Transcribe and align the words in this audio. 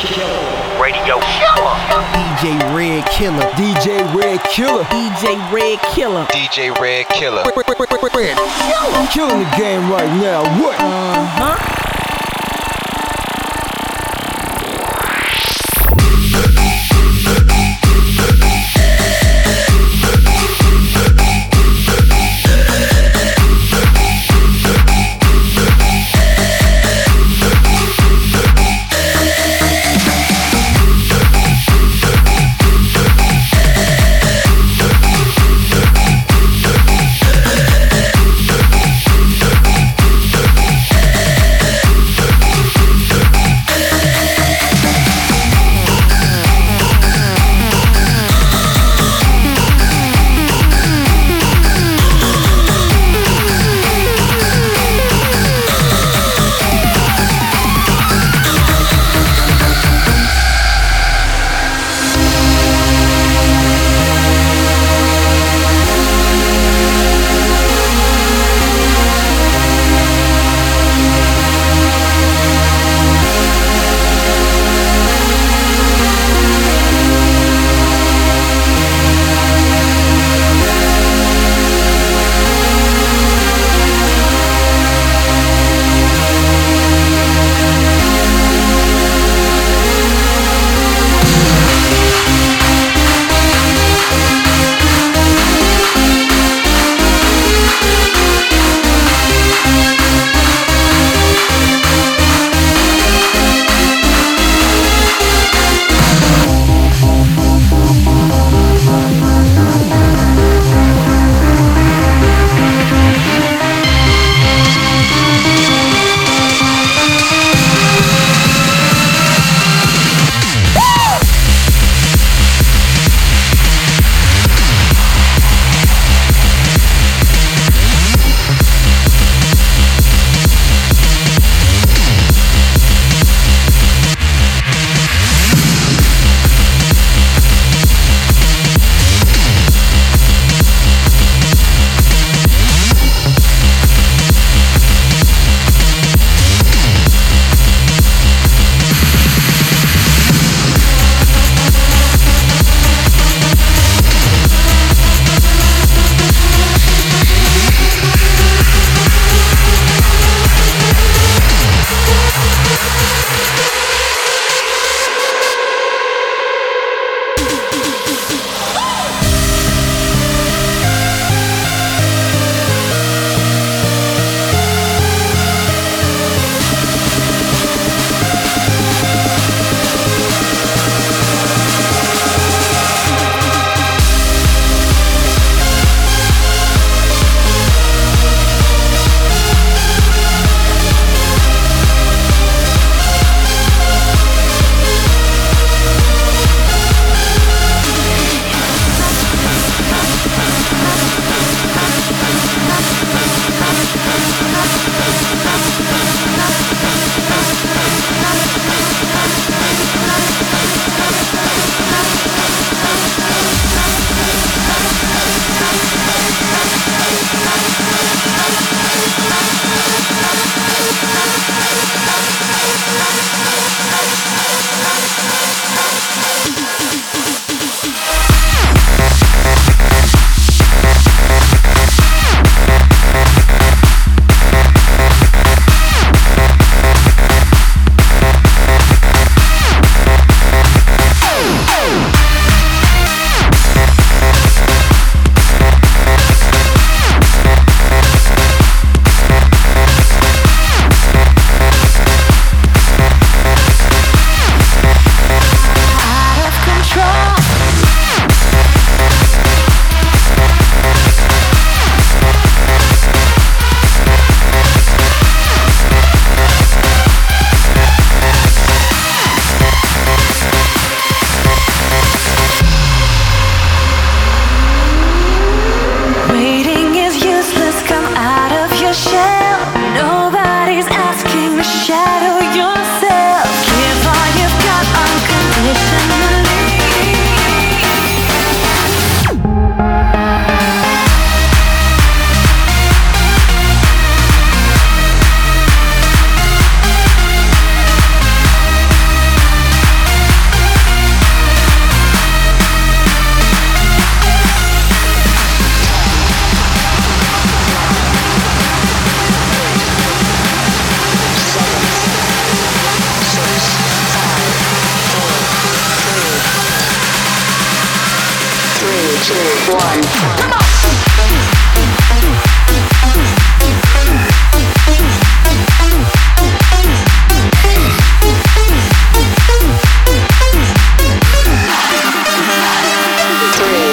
Radio 0.00 1.20
Killer. 1.20 1.76
DJ 2.40 2.74
Red 2.74 3.04
Killer. 3.10 3.42
DJ 3.52 4.14
Red 4.14 4.42
Killer. 4.44 4.84
DJ 4.84 5.52
Red 5.52 5.78
Killer. 5.92 6.24
DJ 6.24 6.80
Red 6.80 7.06
Killer. 7.08 7.42
Killing 9.12 9.40
the 9.40 9.56
game 9.58 9.90
right 9.90 10.08
now. 10.16 10.42
What? 10.62 10.76
Uh 10.80 11.89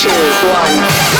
Two. 0.00 1.17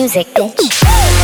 music, 0.00 0.26
bitch. 0.34 1.19